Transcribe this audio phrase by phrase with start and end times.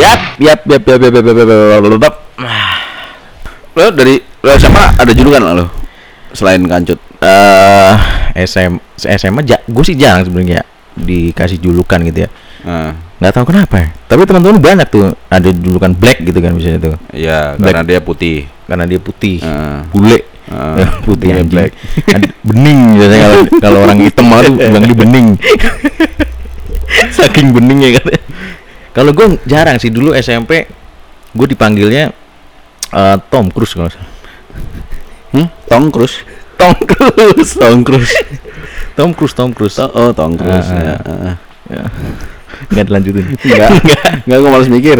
[0.00, 2.14] Yap, yap, yap, yap, yap, yap, yap, yap, yap, yap, yap.
[3.70, 5.66] Lo dari lo SMA ada julukan lo
[6.32, 6.96] selain kancut?
[7.20, 7.94] Eh,
[8.40, 10.64] SM, SMA, ja, gue sih jarang sebenarnya
[10.96, 12.30] dikasih julukan gitu ya.
[12.62, 13.76] Nah, Nggak tahu kenapa.
[13.76, 13.88] ya.
[14.06, 17.76] Tapi teman-teman banyak tuh ada julukan black gitu kan misalnya tuh, ya Black.
[17.76, 18.48] karena dia putih.
[18.64, 19.78] karena dia putih, Heeh.
[19.90, 20.18] bule,
[20.50, 21.50] Ya, putih anjing.
[21.50, 21.70] black.
[22.40, 25.28] Bening biasanya kalau kalau orang hitam malah tuh bilang dia bening.
[27.12, 28.06] Saking beningnya kan.
[28.90, 30.66] Kalau gue jarang sih dulu SMP
[31.30, 32.10] gue dipanggilnya
[32.90, 33.90] eh, Tom Cruise kalau.
[35.30, 35.46] Hmm?
[35.70, 36.26] Tom Cruise.
[36.60, 38.12] Tom Cruise, Tom Cruise.
[38.92, 39.76] Tom Cruise, Tom Cruise.
[39.80, 40.68] Oh, oh Tom Cruise.
[40.68, 41.34] Ah, ya, ah.
[41.70, 41.84] Ya.
[42.68, 43.26] Nggak dilanjutin.
[43.48, 43.70] Enggak,
[44.28, 44.98] enggak gue malas mikir.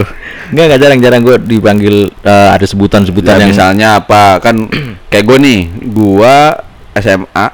[0.49, 4.71] Enggak, enggak jarang-jarang gue dipanggil eh, ada sebutan-sebutan Ya, yang misalnya apa kan
[5.13, 5.61] kayak gue nih,
[5.93, 6.57] gua
[6.97, 7.47] SMA,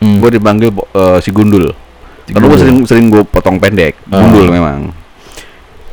[0.00, 0.16] Hmm.
[0.16, 1.76] gue dipanggil eh, si Gundul.
[2.24, 4.16] Si Karena gue sering sering gue potong pendek, Oh.
[4.24, 4.96] Gundul memang.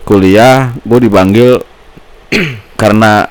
[0.07, 1.59] Kuliah gue dipanggil
[2.81, 3.27] karena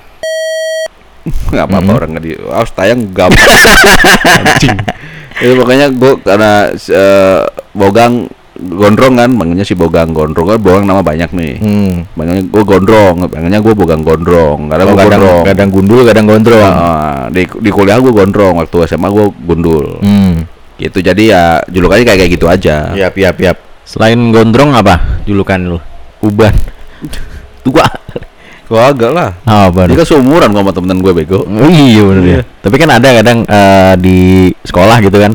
[1.51, 1.97] nggak apa-apa Hmm.
[1.97, 3.41] orang nggak di harus tayang gampang.
[5.37, 7.41] Itu pokoknya gue karena eh,
[7.73, 8.25] Bogang
[8.57, 11.55] gondrong kan, manggilnya si Bogang gondrong kan Bogang nama banyak nih.
[11.59, 11.93] Hmm.
[12.13, 15.45] Manggilnya gue gondrong, manggilnya gue Bogang gondrong, karena Oh, kadang, gondrong.
[15.45, 16.65] kadang gundul, kadang gondrong.
[16.67, 20.01] Ah, di, di kuliah gue gondrong, waktu SMA gue gundul.
[20.01, 20.45] Hmm.
[20.77, 22.93] Gitu jadi ya julukannya kayak kayak gitu aja.
[22.93, 23.57] Yap, yap, yap.
[23.85, 25.79] Selain gondrong apa julukan lu?
[26.27, 26.55] Uban.
[27.63, 27.87] Tua.
[28.67, 29.31] Gua agak lah.
[29.47, 29.95] Ah, Dia baru.
[29.95, 31.47] kan seumuran gua sama temen gue bego.
[31.47, 32.41] Oh, iya bener ya.
[32.67, 34.19] Tapi kan ada kadang eh, di
[34.67, 35.33] sekolah gitu kan.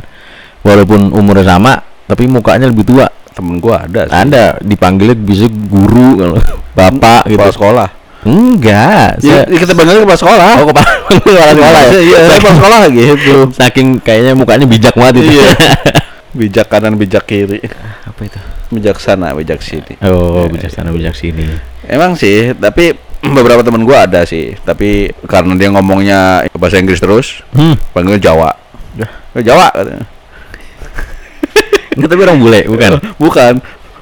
[0.62, 3.08] Walaupun umurnya sama, tapi mukanya lebih tua.
[3.31, 4.12] Temen gue ada sih.
[4.14, 6.36] Ada dipanggilnya bisa guru kalau
[6.78, 7.39] bapak gitu.
[7.39, 7.88] Kepala sekolah.
[8.22, 9.17] Enggak.
[9.23, 10.52] Ya, Saya kita panggilnya kepala sekolah.
[10.59, 11.92] Oh, kepala kepala sekolah ya.
[12.03, 13.36] Iya, kepala sekolah gitu.
[13.56, 15.39] Saking kayaknya mukanya bijak banget itu.
[15.39, 15.47] Iya.
[16.32, 17.60] bijak kanan, bijak kiri.
[18.08, 18.40] Apa itu?
[18.72, 20.00] Bijaksana, bijak sini.
[20.08, 21.44] Oh, bijaksana bijak sini.
[21.84, 24.56] Emang sih, tapi beberapa temen gua ada sih.
[24.64, 27.75] Tapi karena dia ngomongnya bahasa Inggris terus, Hmm.
[27.91, 28.52] panggilnya Jawa.
[29.36, 30.08] Eh, Jawa katanya.
[31.91, 32.91] Tapi orang bule, bukan?
[33.24, 33.53] Bukan.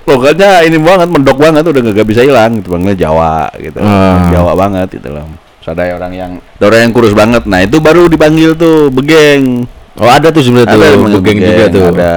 [0.06, 3.78] Pokoknya ini banget, mendok banget udah gak, bisa hilang gitu panggilnya Jawa gitu.
[3.78, 4.30] Ah.
[4.34, 5.26] Jawa banget gitu loh.
[5.62, 7.46] Terus ada orang yang ada orang yang kurus banget.
[7.46, 9.70] Nah, itu baru dipanggil tuh begeng.
[10.00, 11.84] Oh, ada tuh sebenarnya tuh, begeng juga tuh.
[11.92, 12.14] Ada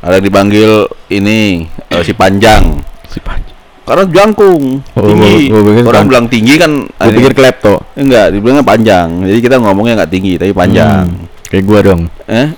[0.00, 0.70] ada yang dipanggil
[1.08, 2.82] ini eh, si panjang.
[3.06, 3.50] Si Panji.
[3.82, 5.50] Karena jangkung, Oh, tinggi.
[5.50, 7.74] gua- gua pikir Orang bilang tinggi kan Gue pikir klepto.
[7.94, 9.08] enggak, dibilangnya panjang.
[9.20, 11.06] Jadi kita ngomongnya nggak tinggi tapi panjang.
[11.06, 12.02] Hmm, Kayak gua dong.
[12.24, 12.48] Eh?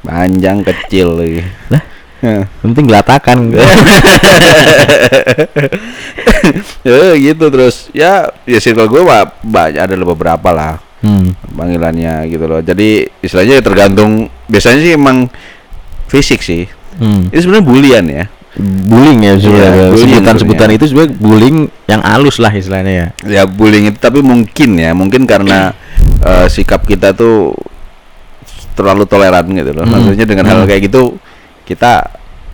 [0.00, 1.42] Panjang kecil lagi.
[1.68, 1.82] Lah?
[2.20, 2.42] Heh.
[2.60, 3.38] Penting gelatakan.
[6.82, 8.12] ya gitu terus ya
[8.44, 11.52] ya circle gue mah banyak ada beberapa lah hmm.
[11.52, 12.88] panggilannya gitu loh jadi
[13.18, 14.10] istilahnya ya tergantung
[14.46, 15.28] biasanya sih emang
[16.06, 17.32] fisik sih Hmm.
[17.32, 18.24] itu sebenarnya bulian ya
[18.60, 19.88] Bullying ya sebenarnya.
[19.88, 23.06] Bullying Sebutan-sebutan itu sebenarnya bullying yang halus lah istilahnya ya.
[23.24, 25.70] ya bullying itu tapi mungkin ya mungkin karena
[26.20, 27.54] eh, sikap kita tuh
[28.74, 29.92] terlalu toleran gitu loh Hmm.
[30.02, 30.68] maksudnya dengan hal Hmm.
[30.68, 31.16] kayak gitu
[31.62, 32.10] kita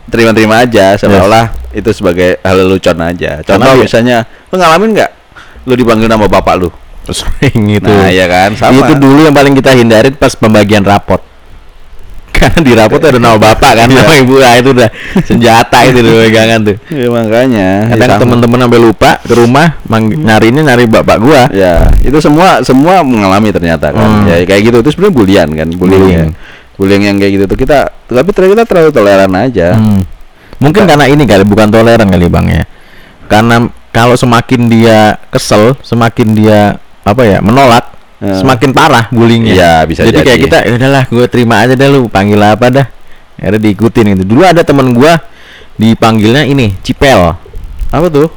[0.07, 5.11] terima-terima aja seolah-olah itu sebagai hal lelucon aja contoh Karena- misalnya lu ngalamin nggak
[5.65, 6.69] lu dipanggil nama bapak lu
[7.09, 7.87] Sering itu.
[7.87, 11.22] nah ya kan sama Itu dulu yang paling kita hindarin pas pembagian rapot.
[12.37, 13.97] Karena di rapot ada nama bapak kan, Iya.
[13.97, 14.89] nama ibu nah, itu udah
[15.25, 16.77] senjata itu udah pegangan tuh.
[16.93, 17.69] Ya makanya.
[17.89, 18.22] Kadang ya sama.
[18.28, 21.43] temen-temen sampai lupa ke rumah mang- nyarinya nyari bapak gua.
[21.49, 24.05] Ya, itu semua semua mengalami ternyata kan.
[24.05, 24.28] Hmm.
[24.28, 26.00] Ya kayak gitu itu sebenarnya bulian kan, bullying.
[26.03, 26.19] Bullying.
[26.21, 26.27] ya.
[26.77, 29.69] Bullying yang kayak gitu tuh kita tapi ternyata kita terlalu toleran aja.
[29.72, 30.05] Hmm.
[30.61, 32.62] Mungkin Kita- karena ini kali bukan toleran kali bang ya.
[33.27, 33.56] Karena
[33.91, 38.34] kalau semakin dia kesel, semakin dia apa ya menolak, Eh.
[38.34, 39.55] semakin parah bullyingnya.
[39.55, 40.19] Iya, bisa jadi.
[40.25, 40.43] kayak jadi.
[40.43, 42.87] kita, "Ya udahlah, gue terima aja deh lu panggil apa dah.
[43.37, 44.25] Akhirnya diikutin gitu.
[44.27, 45.21] Dulu ada temen gua
[45.77, 47.37] dipanggilnya ini Cipel,
[47.87, 48.33] Apa tuh?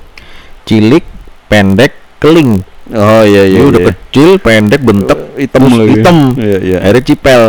[0.63, 1.01] cilik,
[1.47, 2.59] pendek, keling.
[2.91, 3.57] Oh iya iya.
[3.57, 3.89] Lu udah iya.
[3.89, 5.91] kecil, pendek, bentek, Eh, hitam terus lagi.
[5.95, 6.17] hitam.
[6.35, 6.77] Iya, iya.
[6.83, 7.41] Akhirnya Cipel.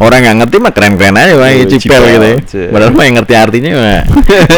[0.00, 2.26] Orang yang ngerti mah keren-keren aja mah Iya, cipel, Cipel, gitu
[2.56, 2.68] ya.
[2.72, 4.02] Padahal mah yang ngerti artinya mah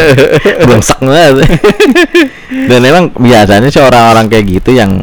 [0.70, 1.34] Bangsak banget.
[2.70, 5.02] Dan emang biasanya sih orang-orang kayak gitu yang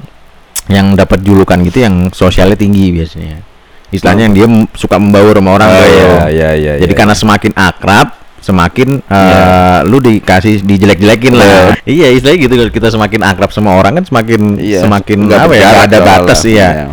[0.70, 3.42] yang dapat julukan gitu yang sosialnya tinggi biasanya.
[3.90, 5.90] Istilahnya yang dia suka membaur sama orang Oh, tuh.
[5.90, 7.00] iya, iya, iya, Jadi iya.
[7.00, 8.08] karena semakin akrab,
[8.40, 9.44] semakin eh, Iya.
[9.84, 11.74] lu dikasih dijelek-jelekin lah.
[11.84, 15.54] Iya, istilahnya gitu kalau kita semakin akrab sama orang kan semakin Iya, semakin nggak apa
[15.54, 15.66] ya?
[15.66, 16.68] nggak ada batas iya.
[16.70, 16.86] Iya.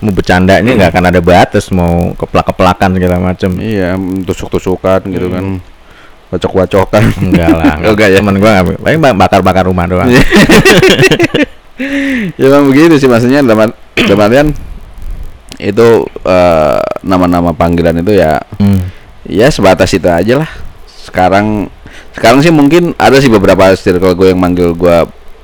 [0.00, 3.50] Mau bercandanya nggak akan ada batas, mau keplak-keplakan segala macam.
[3.54, 3.94] Iya,
[4.26, 5.62] tusuk-tusukan gitu kan.
[6.30, 7.02] Bacok-bacokan.
[7.20, 7.74] Enggak lah.
[7.86, 8.18] Enggak ya.
[8.18, 10.10] Temen gua nggak, paling ba- bakar-bakar rumah doang.
[12.34, 14.48] Ya emang begitu sih maksudnya dalam dalam artian
[15.56, 15.88] itu
[16.22, 18.84] eh, nama-nama panggilan itu ya Hmm.
[19.22, 20.50] ya sebatas itu aja lah
[20.86, 21.68] sekarang
[22.12, 24.96] sekarang sih mungkin ada sih beberapa circle gue yang manggil gue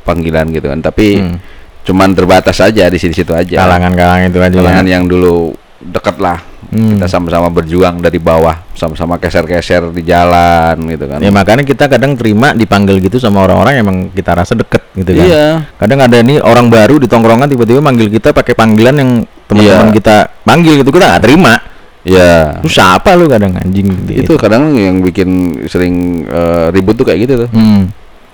[0.03, 1.37] panggilan gitu kan tapi Hmm.
[1.83, 4.55] cuman terbatas aja di situ-situ aja Kalangan-kalangan itu aja.
[4.55, 4.93] kalangan ya.
[4.93, 6.95] yang dulu deket lah Hmm.
[6.95, 12.13] kita sama-sama berjuang dari bawah sama-sama keser-keser di jalan gitu kan Ya makanya kita kadang
[12.13, 15.23] terima dipanggil gitu sama orang-orang yang emang kita rasa deket gitu kan.
[15.23, 19.11] iya Kadang ada nih orang baru di tongkrongan tiba-tiba manggil kita pakai panggilan yang
[19.45, 19.95] teman-teman Iya.
[19.95, 21.55] kita panggil gitu kita nggak terima.
[22.03, 24.35] iya Lu siapa lu kadang anjing itu gitu.
[24.35, 25.29] kadang yang bikin
[25.65, 27.91] sering eh, ribut tuh kayak gitu tuh Hmm.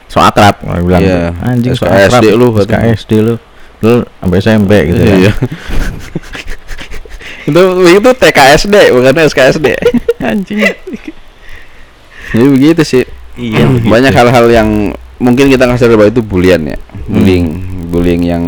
[0.06, 1.00] So akrab orang bilang.
[1.00, 1.32] Iya.
[1.42, 2.20] Anjing so akrab.
[2.30, 3.34] lu, SKSD lu.
[3.80, 5.14] Lu sampai SMP gitu ya.
[5.18, 5.32] Iya.
[7.44, 9.66] itu itu TKSD bukan SKSD
[10.22, 10.62] Anjing.
[12.30, 13.64] jadi begitu sih Iya.
[13.82, 14.68] banyak hal-hal yang
[15.16, 17.18] mungkin kita nggak sadar bahwa itu bulian ya Hmm.
[17.18, 17.46] bullying
[17.88, 18.44] bullying yang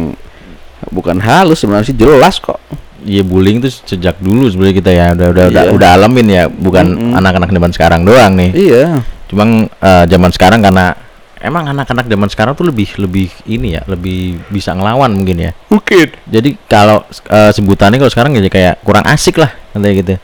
[0.88, 2.60] bukan halus sebenarnya sih jelas kok
[3.00, 5.72] Iya bullying itu sejak dulu sebenarnya kita ya udah udah udah, Iya.
[5.72, 7.12] udah alamin ya bukan Mm-mm.
[7.14, 8.50] anak-anak zaman sekarang doang nih.
[8.54, 8.84] iya
[9.26, 10.96] Cuma eh, zaman sekarang karena
[11.44, 15.52] emang anak-anak zaman sekarang tuh lebih lebih ini ya lebih bisa ngelawan mungkin ya.
[15.68, 20.14] mungkin Jadi kalau eh, sebutannya kalau sekarang jadi kayak kurang asik lah katanya gitu.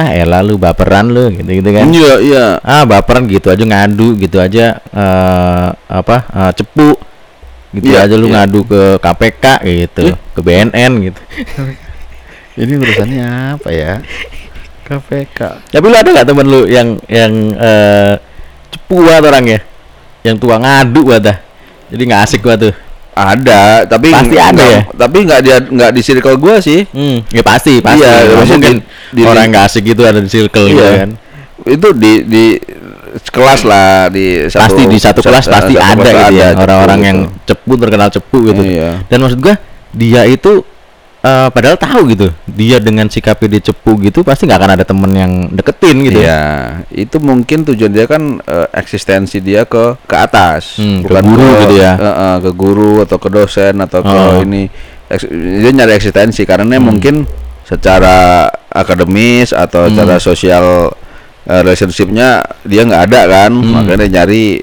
[0.00, 1.84] Ah elah lu baperan lu gitu gitu kan.
[1.92, 6.96] iya iya Ah baperan gitu aja ngadu gitu aja eh apa eh, cepu
[7.70, 8.42] gitu Iya, aja lu iya.
[8.42, 10.16] ngadu ke KPK gitu, Ih.
[10.34, 11.20] ke BNN gitu.
[12.66, 14.02] ini urusannya apa ya
[14.90, 18.14] KPK Tapi lu ada nggak temen lu yang yang eh
[18.70, 19.58] cepu banget orangnya,
[20.22, 21.36] yang tua ngadu banget dah.
[21.88, 22.74] Jadi nggak asik gua tuh.
[23.10, 24.80] ada tapi Pasti ada ya?
[24.88, 28.00] tapi nggak dia nggak di circle gua sih Hmm, ya pasti, pasti.
[28.00, 28.76] Iya, maksudnya mungkin
[29.12, 30.92] di- orang nggak asik gitu ada di circle gitu Iya.
[30.96, 31.10] kan.
[31.60, 32.44] itu di di
[33.28, 36.48] kelas lah di satu pasti di satu kelas satu- pasti satu ada kelas gitu ya
[36.54, 37.08] orang-orang gitu.
[37.10, 38.62] yang cepu terkenal cepu gitu.
[38.62, 38.90] Iya.
[39.04, 39.54] Dan maksud gua
[39.90, 40.52] dia itu
[41.20, 45.10] eh, padahal tahu gitu dia dengan sikapnya dia cepu gitu pasti nggak akan ada temen
[45.12, 46.20] yang deketin gitu.
[46.20, 46.42] Iya,
[46.90, 51.74] itu mungkin tujuan dia kan eh, eksistensi dia ke ke atas, Hmm, ke guru gitu
[51.76, 51.92] ya.
[51.94, 54.40] eh, eh, ke guru atau ke dosen atau ke Oh.
[54.40, 54.66] ini
[55.10, 56.86] Eks- dia nyari eksistensi karena Hmm.
[56.86, 57.26] mungkin
[57.66, 59.94] secara akademis atau Hmm.
[59.94, 60.66] secara sosial
[61.42, 62.28] eh, relationshipnya
[62.62, 63.72] dia nggak ada kan, Hmm.
[63.74, 64.62] makanya dia nyari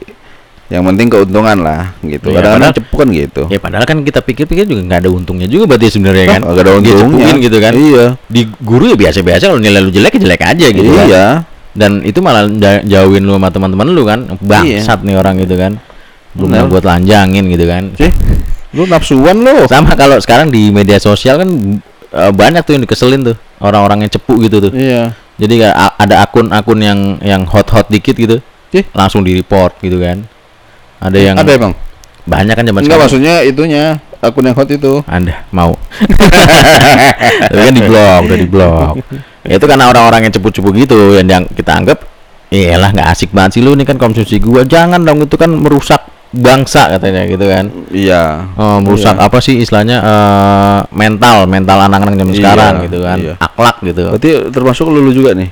[0.68, 2.28] yang penting keuntungan lah gitu.
[2.28, 3.44] Iya, Kadang-kadang cepu kan gitu.
[3.48, 6.42] Ya padahal kan kita pikir-pikir juga nggak ada untungnya juga berarti sebenarnya kan.
[6.44, 7.31] Nggak ada untungnya.
[7.40, 7.74] gitu kan.
[7.74, 8.06] Iya.
[8.28, 11.08] Di guru ya biasa-biasa kalau nilai lu jelek ya jelek aja gitu kan.
[11.08, 11.25] iya.
[11.72, 14.19] Dan itu malah ja- jauhin lu sama teman-teman lu kan.
[14.44, 15.80] Bangsat nih orang gitu kan.
[16.36, 16.68] Belum Benar.
[16.68, 17.84] buat lanjangin gitu kan.
[17.96, 18.12] Sih,
[18.75, 19.66] lu nafsuan lu.
[19.72, 21.50] Sama kalau sekarang di media sosial kan
[22.12, 24.72] eh, banyak tuh yang dikeselin tuh orang-orang yang cepu gitu tuh.
[24.75, 25.16] Iya.
[25.38, 28.44] Jadi ada akun-akun yang yang hot-hot dikit gitu.
[28.75, 28.84] Ih.
[28.92, 30.28] Langsung di-report gitu kan.
[30.98, 31.74] Ada yang Ada emang?
[32.24, 33.02] banyak kan zaman Enggak sekarang.
[33.08, 33.84] maksudnya itunya
[34.20, 34.94] akun yang hot itu.
[35.06, 35.72] Anda mau.
[37.48, 38.94] Tapi kan di blog, udah di blog.
[39.42, 42.04] Ya, itu karena orang-orang yang cepu-cepu gitu yang, yang kita anggap
[42.48, 44.64] iyalah nggak asik banget sih lu ini kan konsumsi gua.
[44.64, 47.72] Jangan dong itu kan merusak bangsa katanya gitu kan.
[47.88, 48.52] Iya.
[48.56, 49.24] Oh, merusak Iya.
[49.24, 53.18] apa sih istilahnya eh, mental, mental anak-anak zaman Iya, sekarang gitu kan.
[53.18, 53.34] iya.
[53.40, 54.02] Akhlak gitu.
[54.12, 55.48] Berarti termasuk lulu juga nih.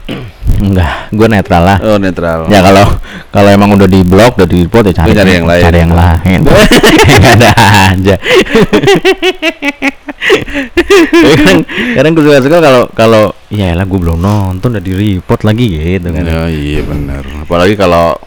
[0.65, 1.77] Enggak, gua netral lah.
[1.85, 2.50] Oh, netral.
[2.50, 2.85] Ya kalau
[3.29, 5.63] kalau emang udah di blog, udah di report ya cari, cari yang lain.
[5.63, 6.39] Cari yang lain.
[7.35, 7.51] Ada
[7.94, 8.15] aja.
[11.45, 11.57] Kan
[11.93, 15.69] kadang gue suka suka kalau kalau ya lah gue belum nonton udah di report lagi
[15.69, 16.24] gitu kan.
[16.25, 17.22] Ya, iya benar.
[17.45, 18.17] Apalagi kalau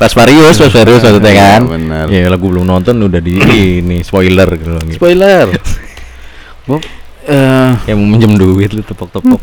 [0.00, 1.62] Pas Varius, pas Varius maksudnya Iya, kan.
[1.68, 2.04] benar.
[2.08, 3.36] Ya lah gue belum nonton udah di
[3.84, 4.80] ini spoiler gitu.
[4.80, 4.96] gitu.
[4.96, 5.52] spoiler.
[6.68, 6.80] Bob
[7.24, 9.40] eh Kayak mau minjem duit lu tepok-tepok.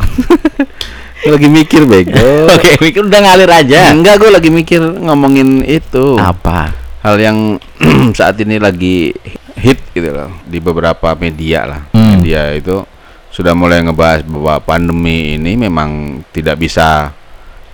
[1.25, 2.49] Lagi mikir bego.
[2.55, 3.93] Oke, mikir udah ngalir aja.
[3.93, 6.17] Enggak, gue lagi mikir ngomongin itu.
[6.17, 6.73] Apa?
[7.01, 7.57] Hal yang
[8.17, 9.13] saat ini lagi
[9.57, 11.81] hit gitu loh di beberapa media lah.
[11.93, 12.17] Hmm.
[12.17, 12.81] Media itu
[13.29, 17.13] sudah mulai ngebahas bahwa pandemi ini memang tidak bisa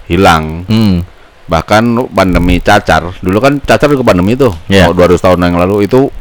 [0.05, 0.63] hilang.
[0.67, 1.03] Hmm.
[1.47, 1.79] bahkan
[2.11, 4.91] pandemi cacar dulu kan cacar ke pandemi tuh Iya.
[4.91, 6.11] oh, 200 tahun yang lalu itu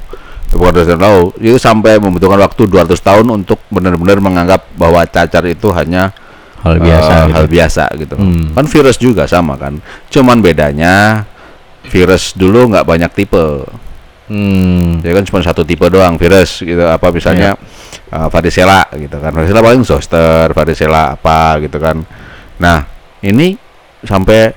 [0.54, 5.42] bukan 200 tahun lalu itu sampai membutuhkan waktu 200 tahun untuk benar-benar menganggap bahwa cacar
[5.50, 6.14] itu hanya
[6.66, 7.08] Hal biasa.
[7.08, 7.34] eh, gitu.
[7.34, 8.46] hal biasa gitu Hmm.
[8.52, 11.22] kan virus juga sama kan cuman bedanya
[11.86, 13.46] virus dulu nggak banyak tipe
[14.26, 14.98] Hmm.
[15.00, 18.16] ya kan cuma satu tipe doang virus gitu apa misalnya Iya.
[18.16, 22.02] uh, varicella gitu kan varicella paling zoster varicella apa gitu kan
[22.58, 22.82] nah
[23.20, 23.54] ini
[24.02, 24.50] sampai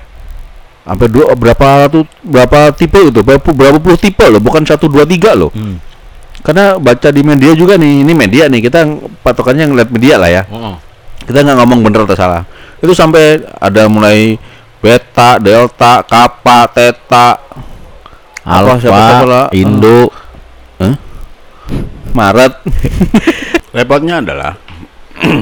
[0.81, 5.05] sampai dua berapa tuh berapa tipe itu berapa, berapa puluh tipe loh bukan satu dua
[5.05, 5.77] tiga loh Hmm.
[6.41, 8.89] karena baca di media juga nih ini media nih kita
[9.21, 10.81] patokannya ngeliat media lah ya Oh.
[11.29, 12.41] Kita nggak ngomong bener atau salah
[12.75, 14.33] itu sampai ada mulai
[14.79, 17.37] beta delta kappa theta
[18.41, 19.45] Apa, siapa- siapa lah?
[19.53, 20.09] Indo,
[22.11, 22.53] Maret.
[23.77, 24.57] Repotnya adalah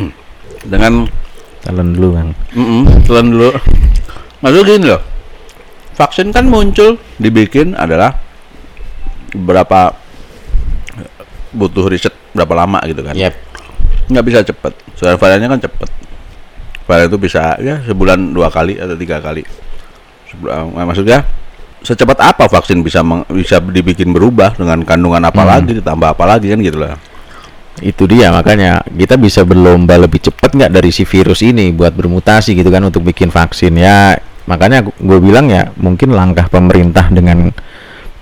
[0.67, 1.07] dengan
[1.63, 2.27] calon dulu kan.
[2.51, 3.49] mm telan dulu.
[4.37, 5.01] Maksud gini loh.
[5.95, 8.13] vaksin kan muncul dibikin adalah
[9.31, 9.95] berapa
[11.49, 13.33] butuh riset berapa lama gitu kan Yep.
[14.07, 14.73] Nggak bisa cepet.
[14.95, 15.89] Soalnya variannya kan cepet.
[16.87, 19.43] Varian itu bisa ya sebulan dua kali atau tiga kali.
[20.31, 21.19] Sebulan, eh, maksudnya
[21.83, 25.49] secepat apa vaksin bisa meng- bisa dibikin berubah dengan kandungan apa Hmm.
[25.51, 26.97] lagi ditambah apa lagi kan gitu lah.
[27.77, 28.81] Itu dia makanya.
[28.89, 33.05] Kita bisa berlomba lebih cepat nggak dari si virus ini buat bermutasi gitu kan untuk
[33.05, 33.77] bikin vaksin?
[33.77, 37.51] Ya makanya gue bilang ya mungkin langkah pemerintah dengan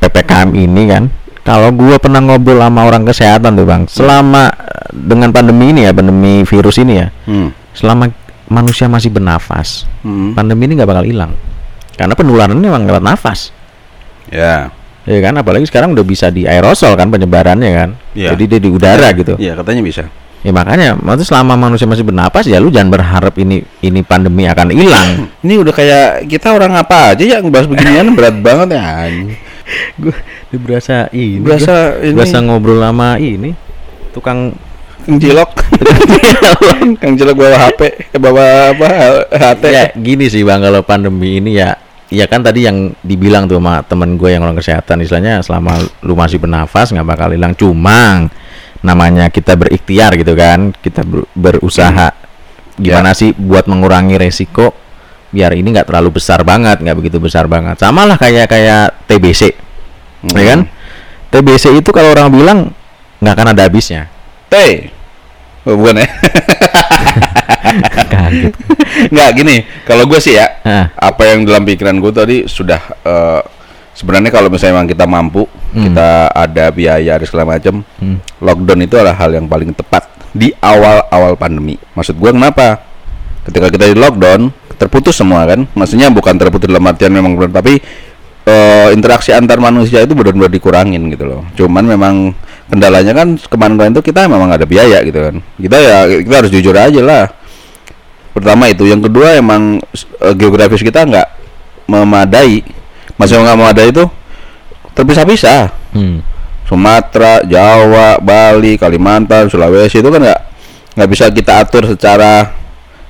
[0.01, 1.03] ppkm ini kan
[1.45, 5.93] kalau gue pernah ngobrol sama orang kesehatan tuh bang selama eh, dengan pandemi ini ya
[5.93, 7.49] pandemi virus ini ya hmm.
[7.71, 8.09] selama
[8.47, 10.33] manusia masih bernafas Hmm.
[10.33, 11.33] pandemi ini nggak bakal hilang
[11.93, 13.49] karena penularannya memang lewat nafas
[14.29, 14.69] ya
[15.01, 18.33] ya kan apalagi sekarang udah bisa di aerosol kan penyebarannya kan Iya.
[18.33, 20.05] jadi dia di udara gitu Iya katanya bisa
[20.45, 24.69] Ya makanya, maksudnya selama manusia masih bernapas ya lu jangan berharap ini ini pandemi akan
[24.69, 25.25] hilang.
[25.41, 29.09] ini udah kayak kita orang apa aja yang bahas beginian berat banget ya
[29.97, 30.13] Gue
[30.53, 31.41] berasa ini.
[31.41, 32.13] Berasa gua- ini.
[32.13, 33.51] berasa ngobrol lama ini
[34.11, 34.53] tukang
[35.05, 35.51] Kang Cilok.
[37.01, 37.35] Kang Cilok.
[37.37, 38.87] Bawa HP eh, bawa apa
[39.29, 41.77] HT ya gini sih bang kalau pandemi ini ya
[42.09, 46.13] ya kan tadi yang dibilang tuh sama temen gue yang orang kesehatan istilahnya selama lu
[46.13, 47.53] masih bernafas nggak bakal hilang.
[47.53, 48.25] Cuma
[48.81, 52.13] namanya kita berikhtiar gitu kan kita ber- berusaha.
[52.75, 54.73] Gimana sih buat mengurangi resiko
[55.35, 57.75] biar ini nggak terlalu besar banget nggak begitu besar banget.
[57.75, 59.41] Sama lah kayak kayak TBC
[60.31, 60.59] ya kan?
[61.29, 62.59] TBC itu kalau orang bilang
[63.19, 64.07] nggak akan ada habisnya.
[64.47, 64.55] T.
[65.65, 66.07] Oh, bukan ya?
[68.07, 68.53] Kaget.
[69.13, 70.93] Nggak gini kalau gue sih ya Hah.
[70.95, 73.41] apa yang dalam pikiran gue tadi sudah eh,
[73.91, 78.21] sebenarnya kalau misalnya memang kita mampu kita ada biaya ada segala macam Hmm.
[78.39, 81.75] lockdown itu adalah hal yang paling tepat di awal-awal pandemi.
[81.91, 82.79] Maksud gue kenapa?
[83.43, 85.65] Ketika kita di lockdown terputus semua kan?
[85.73, 87.79] Maksudnya bukan terputus dalam artian memang benar tapi
[88.45, 91.41] eh, interaksi antar manusia itu benar-benar dikurangin gitu loh.
[91.57, 92.13] Cuman memang
[92.69, 95.35] kendalanya kan kemarin-kemarin itu kita memang ada biaya gitu kan.
[95.57, 97.25] Kita ya kita harus jujur aja lah.
[98.31, 98.85] Pertama itu.
[98.85, 99.81] Yang kedua emang
[100.21, 101.27] eh, geografis kita nggak
[101.89, 102.61] memadai.
[103.17, 104.05] Masih nggak memadai itu
[104.95, 105.73] terpisah-pisah.
[105.91, 106.19] Hmm.
[106.65, 110.41] Sumatera, Jawa, Bali, Kalimantan, Sulawesi itu kan nggak
[110.97, 112.64] nggak bisa kita atur secara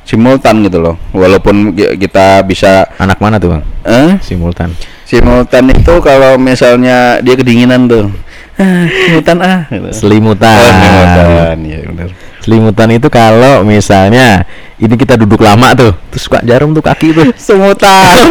[0.06, 0.96] simultan gitu loh.
[1.12, 4.70] Walaupun ki- kita bisa anak mana tuh bang eh simultan
[5.04, 8.06] simultan itu kalau misalnya dia kedinginan tuh.
[8.56, 9.90] Ah, simultan ah gitu.
[9.92, 12.08] selimutan Oh, simultan, iya benar.
[12.40, 14.46] Selimutan itu kalau misalnya
[14.78, 17.26] ini kita duduk lama tuh, terus suka jarum tuh kaki tuh.
[17.42, 18.30] Semutan.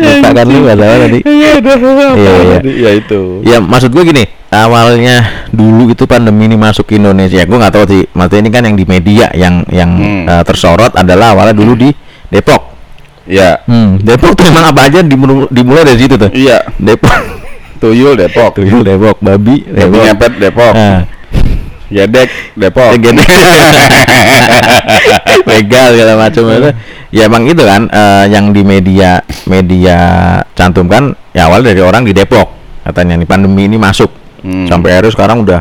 [0.00, 1.18] Lupa kan lu bahasa apa tadi?
[1.22, 2.58] Iya, Iya, iya.
[2.66, 3.20] Ya itu.
[3.46, 7.84] Ya maksud gue gini, awalnya dulu itu pandemi ini masuk ke Indonesia, gue nggak tahu
[7.86, 8.02] sih.
[8.10, 10.24] Maksudnya ini kan yang di media yang yang Hmm.
[10.26, 11.90] eh, tersorot adalah awalnya dulu di
[12.28, 12.62] Depok.
[13.30, 13.62] Ya.
[13.64, 16.30] Hmm, Depok tuh emang apa aja dimulai, dimulai dari situ tuh.
[16.34, 16.66] Iya.
[16.82, 17.14] Depok,
[17.78, 18.58] Tuyul Depok.
[18.58, 20.02] tuyul Depok, babi Babi Depok.
[20.02, 20.72] ngepet Depok.
[20.74, 21.00] Nah,
[21.90, 22.90] Gedek Depok.
[22.98, 23.22] Gede.
[25.48, 26.70] Begal segala macam itu.
[27.10, 29.18] Ya emang itu kan eh, yang di media
[29.50, 29.98] media
[30.54, 32.46] cantumkan ya awal dari orang di Depok
[32.86, 34.06] katanya nih pandemi ini masuk
[34.40, 34.66] Hmm.
[34.66, 35.60] sampai akhirnya sekarang udah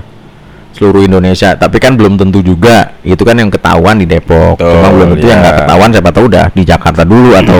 [0.70, 4.88] seluruh Indonesia tapi kan belum tentu juga itu kan yang ketahuan di Depok Betul, cuma
[4.90, 5.44] belum tentu yang ya.
[5.44, 7.60] nggak ketahuan siapa tahu udah di Jakarta dulu atau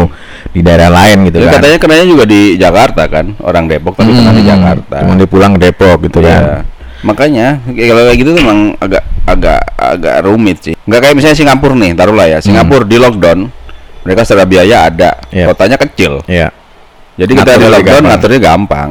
[0.50, 4.10] di daerah lain gitu Ya, kan katanya kenanya juga di Jakarta kan, orang Depok tapi
[4.10, 4.96] kena di Hmm, Jakarta.
[5.04, 6.30] cuma dia pulang ke Depok gitu Iya.
[6.30, 6.44] kan
[7.00, 10.76] Makanya kayak kalau kayak gitu tuh emang agak agak agak rumit sih.
[10.84, 12.40] Nggak kayak misalnya Singapura nih, taruhlah ya.
[12.40, 13.40] Singapura di lockdown,
[14.04, 15.48] mereka secara biaya ada, Iya.
[15.48, 16.20] kotanya kecil.
[16.28, 16.52] Iya.
[17.16, 18.12] Jadi kita di lockdown gampang.
[18.12, 18.90] ngaturnya gampang.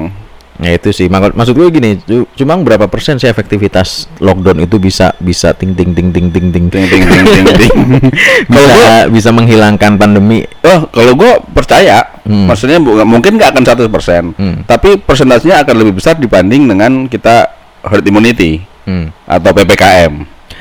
[0.58, 4.76] Ya itu sih, mak- maksud gue gini, cu- cuma berapa persen sih efektivitas lockdown itu
[4.76, 7.74] bisa bisa ting ting ting ting ting ting Ting ting ting ting ting.
[8.50, 10.42] Kalau bisa gua bisa menghilangkan pandemi.
[10.60, 12.44] Oh, kalau gua percaya, Hmm.
[12.44, 14.56] maksudnya bu- mungkin nggak akan 100%, Hmm.
[14.64, 19.14] tapi persentasenya akan lebih besar dibanding dengan kita herd immunity Hmm.
[19.24, 20.12] atau PPKM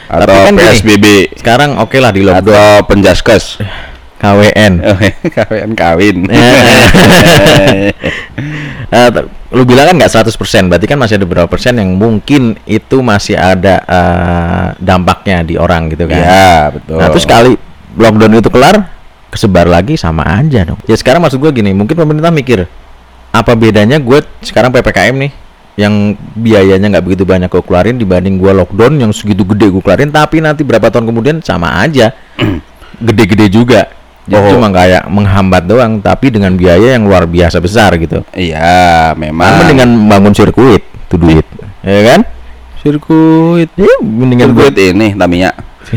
[0.08, 3.60] atau kan gini, PSBB Sekarang oke lah di lockdown atau penjaskes.
[4.18, 4.74] KWN.
[5.38, 6.18] kawin kawin.
[8.88, 12.56] Eh, t- lu bilang kan nggak 100%, berarti kan masih ada beberapa persen yang mungkin
[12.64, 16.24] itu masih ada eh, dampaknya di orang gitu kan.
[16.24, 16.96] ya betul.
[16.96, 17.52] Nah, terus sekali
[18.00, 18.88] lockdown itu kelar,
[19.28, 20.80] kesebar lagi sama aja dong.
[20.88, 22.64] Ya sekarang maksud gue gini, mungkin pemerintah mikir
[23.36, 25.32] apa bedanya gue sekarang ppkm nih
[25.78, 30.10] yang biayanya nggak begitu banyak gue keluarin dibanding gue lockdown yang segitu gede gue keluarin
[30.10, 32.18] tapi nanti berapa tahun kemudian sama aja
[33.06, 33.86] gede-gede juga
[34.28, 34.54] jadi Oh.
[34.54, 39.58] cuma kayak menghambat doang tapi dengan biaya yang luar biasa besar gitu Iya, memang.
[39.58, 41.48] mendingan bangun sirkuit tuh duit
[41.80, 42.22] ya kan
[42.78, 43.72] sirkuit.
[43.74, 45.52] ya mendingan Sirkuit buat ini Tamiya.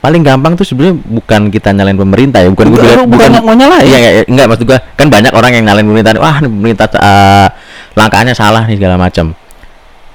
[0.00, 3.84] paling gampang tuh sebenarnya bukan kita nyalain pemerintah ya, bukan Bukan- gua- bukan mau nyalain.
[3.84, 6.16] Iya, iya, enggak maksud gua kan banyak orang yang nyalain pemerintah.
[6.16, 7.48] Wah, pemerintah eh,
[7.92, 9.36] langkahnya salah nih segala macam.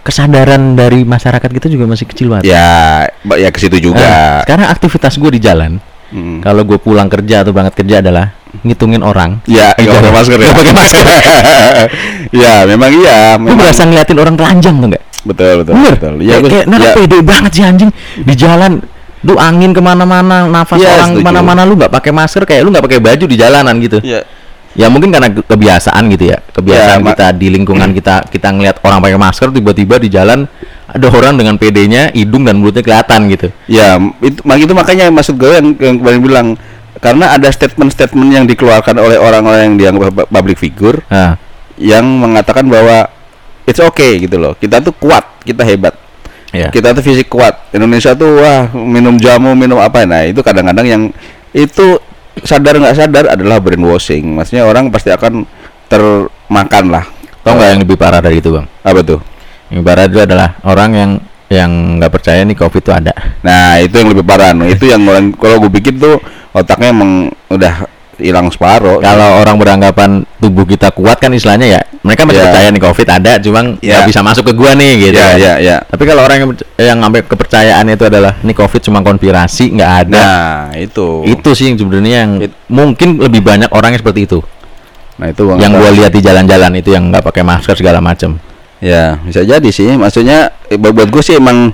[0.01, 2.45] Kesadaran dari masyarakat kita juga masih kecil banget.
[2.47, 4.05] Ya, ya ke situ Nah, juga.
[4.41, 5.77] sekarang aktivitas gue di jalan,
[6.15, 6.39] Hmm.
[6.39, 9.43] kalau gue pulang kerja atau berangkat kerja adalah ngitungin orang.
[9.43, 10.43] Ya, Di nggak pakai masker ya.
[10.45, 11.05] Nggak pakai masker.
[12.41, 13.17] ya, memang iya.
[13.35, 15.03] Gue Memang, berasa ngeliatin orang telanjang tuh enggak?
[15.25, 15.91] betul, betul, Bener.
[15.91, 16.13] betul.
[16.17, 18.71] Ya, Ya, gua- kayak nah, ya, pede banget sih anjing di jalan.
[19.19, 22.69] Tuh angin ke mana-mana, nafas Iya, orang ke mana-mana lu nggak pakai masker kayak lu
[22.69, 23.97] nggak pakai baju di jalanan gitu.
[23.99, 24.21] ya,
[24.71, 28.79] Ya mungkin karena ke- kebiasaan gitu ya, kebiasaan Ya, kita di lingkungan kita kita ngelihat
[28.81, 30.45] orang pakai masker tiba-tiba di jalan
[30.95, 33.51] ada orang dengan PD-nya hidung dan mulutnya kelihatan gitu.
[33.67, 36.47] ya, itu, mak- itu makanya maksud gue yang, yang kemarin bilang
[36.97, 41.03] karena ada statement-statement yang dikeluarkan oleh orang-orang yang dianggap pu- public figure
[41.75, 43.11] yang mengatakan bahwa
[43.63, 44.55] it's okay gitu loh.
[44.55, 45.91] Kita tuh kuat, kita hebat.
[46.55, 46.71] ya.
[46.71, 47.67] Kita tuh fisik kuat.
[47.69, 50.07] Indonesia tuh wah minum jamu, minum apa.
[50.07, 51.03] Nah, itu kadang-kadang yang
[51.51, 51.99] itu
[52.39, 54.23] sadar nggak sadar adalah brainwashing.
[54.31, 55.43] Maksudnya orang pasti akan
[55.91, 57.05] termakan lah.
[57.43, 58.65] Tau nggak yang lebih parah dari itu bang?
[58.81, 59.19] Apa tuh?
[59.69, 61.11] Yang parah itu adalah orang yang
[61.45, 63.13] yang nggak percaya nih covid itu ada.
[63.45, 64.51] Nah, itu yang lebih parah.
[64.53, 64.65] No.
[64.65, 65.01] Itu yang
[65.37, 66.17] kalau gue pikir tuh
[66.51, 69.03] otaknya emang udah hilang separuh.
[69.03, 72.45] Kalau orang beranggapan tubuh kita kuat kan istilahnya ya, mereka masih Ya.
[72.47, 74.07] percaya nih covid ada, cuma nggak Ya.
[74.07, 75.19] bisa masuk ke gua nih gitu.
[75.19, 75.37] ya, kan.
[75.37, 75.77] ya, ya.
[75.83, 80.15] Tapi kalau orang yang yang ngambil kepercayaan itu adalah nih covid cuma konspirasi nggak ada.
[80.15, 81.27] Nah, itu.
[81.27, 84.39] Itu sih yang sebenarnya yang It- mungkin lebih banyak orang yang seperti itu.
[85.19, 88.39] Nah, itu yang gua lihat di jalan-jalan itu yang nggak pakai masker segala macam.
[88.85, 89.89] Ya, bisa jadi sih.
[89.97, 91.73] Maksudnya eh, buat gue sih emang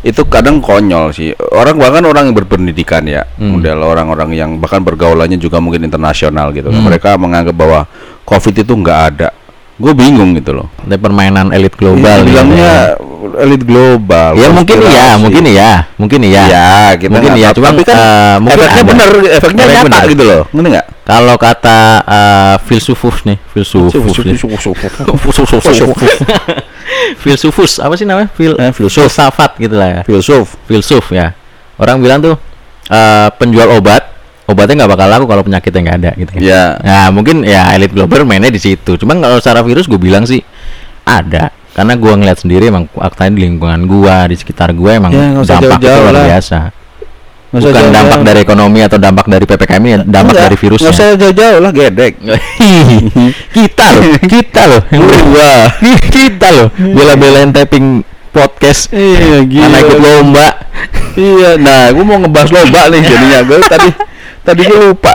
[0.00, 1.32] itu kadang konyol sih.
[1.52, 3.56] Orang bahkan orang yang berpendidikan ya, Hmm.
[3.56, 6.68] model orang-orang yang bahkan pergaulannya juga mungkin internasional gitu.
[6.68, 6.84] Hmm.
[6.84, 7.80] Mereka menganggap bahwa
[8.24, 9.28] COVID itu nggak ada.
[9.80, 10.68] Gue bingung gitu loh.
[10.84, 12.20] Ini permainan elit global.
[12.20, 12.72] nih, bilangnya
[13.40, 14.36] elit global.
[14.36, 16.42] ya mungkin iya, mungkin iya, mungkin iya.
[16.44, 16.68] Ya,
[17.00, 17.96] kita Mungkin iya, cuma, tapi kan
[18.44, 18.88] mungkin efeknya ada.
[18.92, 20.02] bener, efeknya Efek nyata bener.
[20.12, 20.42] gitu loh.
[20.52, 20.86] Ngerti nggak?
[21.10, 23.90] Kalau kata uh, filsufus nih, filsufus.
[27.18, 28.30] filsufus apa sih namanya?
[28.30, 29.10] Fil Eh, filsuf.
[29.10, 30.00] filsafat gitu lah ya.
[30.06, 30.54] Filsuf.
[30.70, 31.34] Filsuf ya.
[31.80, 32.38] Orang bilang tuh
[32.86, 34.06] eh, penjual obat
[34.46, 36.40] obatnya nggak bakal laku kalau penyakitnya nggak ada gitu kan.
[36.42, 36.62] Ya.
[36.82, 38.98] Nah, mungkin ya elit global mainnya di situ.
[38.98, 40.42] Cuman kalau secara virus gue bilang sih
[41.06, 41.50] ada.
[41.70, 45.42] Karena gua ngeliat sendiri emang faktanya di lingkungan gua, di sekitar gua emang Ya, nggak
[45.46, 46.58] usah dampak itu luar biasa.
[47.50, 48.28] Nggak usah Bukan dampak jauh-jauh.
[48.30, 50.86] dari ekonomi atau dampak dari PPKM ini, dampak Nggak, dari virusnya.
[50.86, 52.12] Nggak usah jauh-jauh lah, gedek.
[53.58, 55.52] kita loh, kita loh, berdua,
[56.14, 60.48] kita loh, bela-belain tapping podcast, Iya, karena ikut lomba.
[61.10, 63.42] Iya, nah, gue mau ngebahas lomba nih jadinya.
[63.42, 63.90] Gue tadi
[64.46, 65.10] tadi gue lupa.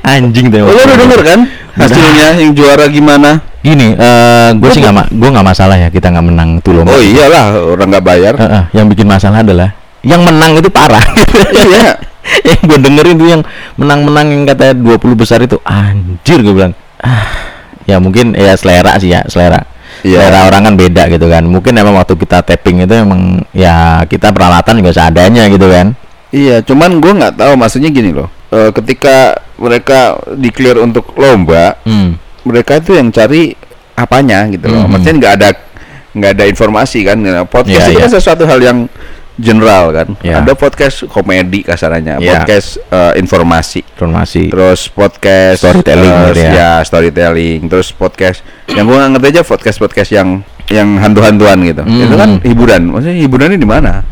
[0.00, 0.64] Anjing deh.
[0.64, 1.40] Oh, lo udah denger kan
[1.76, 3.44] hasilnya yang juara gimana?
[3.60, 6.96] Gini, eh gue sih nggak, ma gue nggak masalah ya kita nggak menang tuh lomba.
[6.96, 8.34] Oh iyalah, orang nggak bayar.
[8.40, 11.02] Eh, eh, yang bikin masalah adalah yang menang itu parah.
[11.54, 11.98] Iya.
[12.48, 13.42] yang gue dengerin tuh yang
[13.80, 16.74] menang-menang yang katanya 20 besar itu anjir gue bilang.
[17.00, 17.24] Ah,
[17.88, 19.64] ya mungkin ya selera sih ya, selera.
[20.04, 20.28] Iya.
[20.28, 21.42] Selera orang kan beda gitu kan.
[21.48, 25.96] Mungkin emang waktu kita tapping itu emang ya kita peralatan juga seadanya gitu kan.
[26.28, 28.28] Iya, cuman gue nggak tahu maksudnya gini loh.
[28.52, 32.20] Eh, ketika mereka declare untuk lomba, Hmm.
[32.44, 33.56] mereka itu yang cari
[33.96, 34.84] apanya gitu loh.
[34.84, 34.90] Mhm.
[34.92, 35.48] Maksudnya nggak ada
[36.12, 37.16] nggak ada informasi kan.
[37.20, 38.04] Nah, Podcast Iya, itu iya.
[38.04, 38.78] kan sesuatu hal yang
[39.38, 40.08] general kan.
[40.18, 40.42] Iya.
[40.42, 42.42] Ada podcast komedi kasarannya, Iya.
[42.42, 43.80] podcast eh, informasi.
[43.88, 44.50] Informasi.
[44.50, 46.72] terus podcast Storytelling eh, gitu ya.
[46.82, 50.28] storytelling terus podcast yang gua nggak ngerti aja podcast podcast yang
[50.68, 52.04] yang hantu-hantuan gitu Hmm.
[52.04, 54.04] itu kan hiburan maksudnya hiburannya di mana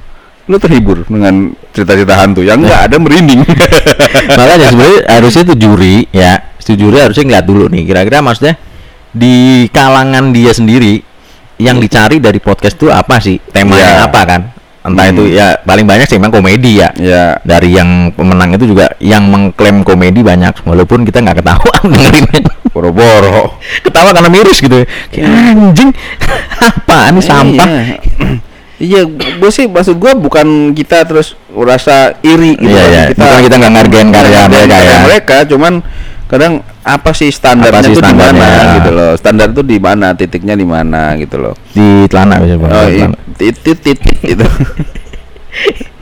[0.46, 3.42] lu terhibur dengan cerita-cerita hantu yang nggak ada merinding
[4.30, 8.54] Makanya sebenarnya harusnya itu juri ya, itu juri harusnya ngeliat dulu nih kira-kira maksudnya
[9.08, 11.02] di kalangan dia sendiri
[11.56, 14.06] yang dicari dari podcast itu apa sih temanya Iya.
[14.06, 14.40] apa kan?
[14.86, 15.14] Entah Hmm.
[15.18, 16.94] itu ya paling banyak sih memang komedi ya.
[16.94, 22.54] ya Dari yang pemenang itu juga yang mengklaim komedi banyak walaupun kita nggak ketawa dengerinnya.
[22.70, 24.84] boro-boro Ketawa karena miris gitu.
[25.10, 25.90] Kayak anjing.
[26.68, 27.68] apa ini sampah?
[28.76, 32.92] Iya gue sih maksud gua bukan kita terus merasa iri gitu Iya, kan.
[32.92, 33.04] iya.
[33.14, 34.98] Bukan kita nggak ngargain karya mereka ya.
[35.02, 35.72] mereka cuman
[36.26, 40.06] kadang apa sih standarnya Apa sih tuh di mana gitu loh standar tuh di mana
[40.12, 42.58] titiknya di mana gitu loh Di celana biasanya.
[42.58, 42.70] Bang.
[42.70, 43.16] Oh, iya, celana.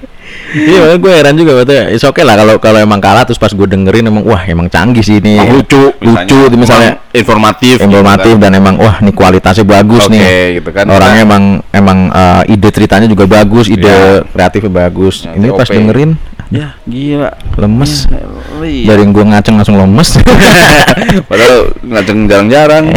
[0.54, 0.64] gitu.
[0.64, 1.82] Iya, makanya gue heran juga betul.
[1.90, 5.02] It's okay lah kalau kalau emang kalah terus pas gue dengerin emang wah emang canggih
[5.02, 5.34] sih ini.
[5.36, 10.14] Emang lucu, lucu itu misalnya emang informatif, informatif dan emang wah ini kualitasnya bagus Oke,
[10.14, 10.58] nih.
[10.58, 10.86] gitu kan.
[10.86, 14.22] Orangnya emang emang eh, ide ceritanya juga bagus, ide Iya.
[14.26, 15.26] kreatifnya bagus.
[15.26, 15.74] Ya, ini pas OP.
[15.74, 16.12] dengerin
[16.48, 17.34] Ya, gila.
[17.56, 18.06] lemes.
[18.62, 18.86] Iya.
[18.86, 20.22] Dari yang gue ngaceng langsung lemes.
[21.28, 22.84] Padahal ngaceng jarang-jarang.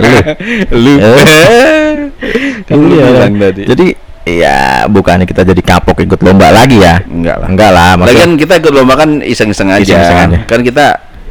[0.00, 0.18] Lu.
[0.76, 0.92] Lu.
[1.00, 2.10] Eh.
[2.66, 3.42] Kan lu Iya, bilang kan.
[3.42, 3.62] tadi.
[3.64, 3.86] Jadi
[4.28, 7.00] Iya, bukannya kita jadi kapok ikut lomba lagi ya?
[7.08, 7.48] Enggak lah.
[7.48, 9.80] Enggak lah, maksudnya Lagian kita ikut lomba kan iseng-iseng aja.
[9.80, 10.38] Iseng-iseng aja.
[10.44, 10.84] Kan kita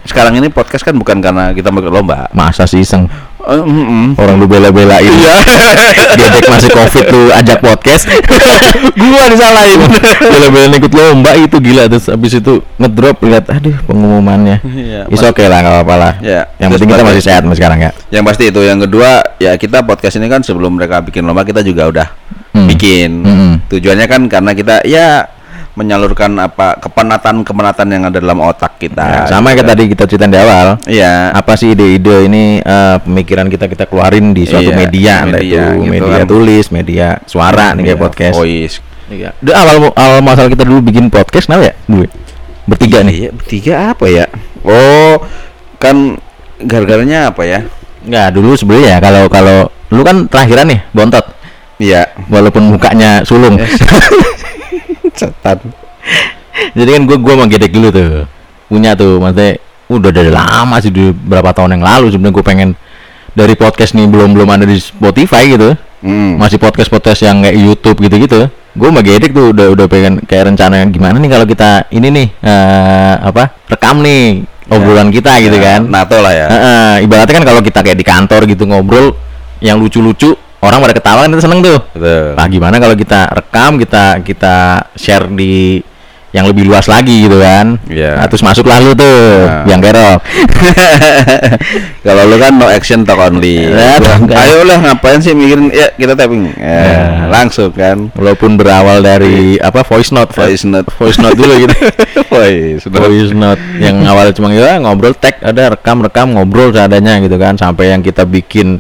[0.09, 2.25] sekarang ini podcast kan bukan karena kita mau ikut lomba.
[2.33, 3.05] masa sih iseng
[3.39, 4.07] Mm, mm.
[4.19, 5.07] orang lu bela-belain.
[5.07, 5.35] Iya.
[6.19, 8.03] Diadek masih covid lu ajak podcast.
[8.99, 9.79] gua disalahin.
[10.35, 14.59] Bela-belain ikut lomba itu gila terus habis itu ngedrop lihat aduh pengumumannya.
[14.61, 16.13] Iya, Is oke lah nggak apa-apa lah.
[16.19, 17.91] Ya, Yang penting kita masih sehat mas sekarang ya.
[18.11, 18.59] Yang pasti itu.
[18.59, 22.07] Yang kedua, ya kita podcast ini kan sebelum mereka bikin lomba kita juga udah
[22.49, 22.65] Hmm.
[22.65, 23.11] bikin.
[23.23, 23.53] Hmm.
[23.69, 25.21] Tujuannya kan karena kita ya
[25.79, 29.23] menyalurkan apa kepenatan-kepenatan yang ada dalam otak kita.
[29.23, 30.75] Ya, sama kayak tadi kita ceritain di awal.
[30.83, 31.31] Iya.
[31.31, 35.87] Apa sih ide-ide ini eh, pemikiran kita kita keluarin di suatu Iya, media, media itu
[35.87, 36.27] gitu media kan.
[36.27, 38.35] tulis, media suara nih kayak Iya, podcast.
[38.35, 38.75] Voice.
[39.07, 39.29] Iya.
[39.39, 41.73] Dulu awal awal masalah kita dulu bikin podcast kenapa ya?
[41.87, 42.07] Ya?
[42.67, 43.15] Bertiga nih.
[43.15, 44.25] Iya, bertiga apa ya?
[44.67, 45.23] Oh,
[45.79, 46.19] kan
[46.59, 47.59] gara-garanya apa ya?
[48.03, 49.57] Enggak, dulu sebenarnya ya kalau kalau
[49.89, 51.25] lu kan terakhiran nih, bontot.
[51.79, 52.11] Iya.
[52.27, 53.55] Walaupun mukanya sulung.
[55.19, 55.57] Setan.
[56.75, 58.27] Jadi kan gua gua sama Gedek dulu tuh.
[58.69, 59.57] Punya tuh, maksudnya
[59.89, 62.69] udah dari lama sih di berapa tahun yang lalu sebenarnya gue pengen
[63.33, 65.73] dari podcast nih belum belum ada di Spotify gitu.
[66.05, 66.37] Hmm.
[66.37, 68.47] Masih podcast-podcast yang kayak YouTube gitu-gitu.
[68.77, 72.07] Gue sama Gedek tuh udah udah pengen kayak rencana yang gimana nih kalau kita ini
[72.13, 73.49] nih eh, apa?
[73.65, 75.89] rekam nih obrolan kita gitu Ya, kan.
[75.89, 76.47] Nato lah ya.
[76.47, 79.17] Heeh, ibaratnya kan kalau kita kayak di kantor gitu ngobrol
[79.59, 81.79] yang lucu-lucu, orang pada ketawa kan kita seneng tuh.
[81.93, 82.35] Betul.
[82.35, 84.55] Nah, gimana kalau kita rekam, kita kita
[84.93, 85.79] share di
[86.29, 87.81] yang lebih luas lagi gitu kan.
[87.89, 88.21] Iya.
[88.21, 89.17] Nah, terus masuk lalu tuh
[89.49, 89.65] Nah.
[89.65, 90.21] yang kerok.
[92.05, 93.65] Kalau lu kan no action talk only.
[93.73, 94.37] Enggak.
[94.37, 96.53] Ayo lah ngapain sih mikirin ya kita tapping.
[96.53, 96.97] Ya, Ya.
[97.33, 98.13] langsung kan.
[98.13, 100.85] Walaupun berawal dari apa voice note, Voice note.
[101.01, 101.75] voice note dulu gitu.
[102.29, 102.99] Voice note.
[103.01, 107.57] voice note yang awalnya cuma ya ngobrol tag ada rekam rekam ngobrol seadanya gitu kan
[107.57, 108.77] sampai yang kita bikin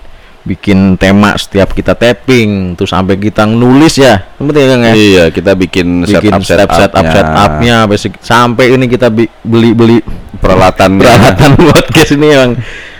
[0.49, 4.33] bikin tema setiap kita tapping terus sampai kita nulis ya.
[4.33, 4.93] Seperti kan ya?
[4.93, 7.77] Iya, kita bikin, bikin setup step setup setupnya.
[7.85, 9.97] basic sampai ini kita bi- beli beli
[10.41, 10.97] peralatan.
[11.01, 12.51] Peralatan podcast ini emang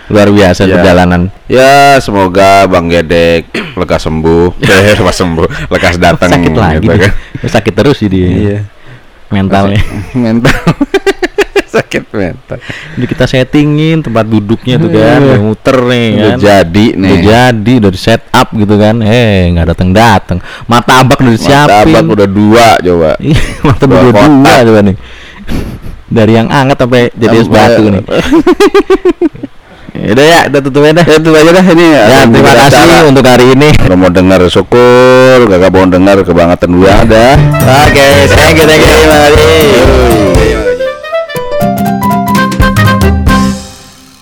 [0.06, 0.72] luar biasa Iya.
[0.74, 1.22] perjalanan.
[1.46, 4.54] Ya, semoga Bang Gedek lekas sembuh.
[4.62, 7.12] Eh, lekas sembuh, lekas datang sakit lagi gitu kan.
[7.42, 8.26] Sakit terus sih dia.
[8.30, 8.58] Iya.
[9.30, 9.78] mentalnya.
[10.12, 10.50] Mental.
[11.70, 12.58] sakit mental.
[12.94, 15.30] jadi kita settingin tempat duduknya tuh kan Iya.
[15.38, 17.08] yang muter nih Udah kan jadi nih.
[17.08, 21.30] udah jadi udah di set up gitu kan eh nggak datang datang mata abak udah
[21.30, 23.10] disiapin Martabak udah dua coba.
[23.22, 24.96] Iya, mata Dua udah dua coba nih
[26.10, 28.02] dari yang anget sampai jadi es batu nih
[30.00, 31.04] Udah ya, kita tutup aja dah.
[31.04, 31.86] Ya, itu aja dah ini.
[31.92, 33.04] Ya, Ada terima kasih cara.
[33.04, 33.68] untuk hari ini.
[33.74, 37.36] Kalau mau dengar syukur, gak mau dengar kebangetan dua ada.
[37.84, 40.59] Oke, thank you, thank you, kasih.